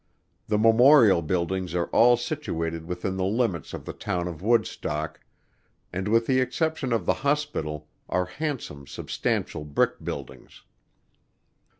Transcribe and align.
The 0.47 0.57
memorial 0.57 1.21
buildings 1.21 1.75
are 1.75 1.85
all 1.89 2.17
situated 2.17 2.87
within 2.87 3.17
the 3.17 3.23
limits 3.23 3.71
of 3.71 3.85
the 3.85 3.93
town 3.93 4.27
of 4.27 4.41
Woodstock, 4.41 5.19
and, 5.93 6.07
with 6.07 6.25
the 6.25 6.39
exception 6.39 6.91
of 6.91 7.05
the 7.05 7.13
hospital, 7.21 7.87
are 8.09 8.25
handsome 8.25 8.87
substantial 8.87 9.63
brick 9.63 10.03
buildings. 10.03 10.63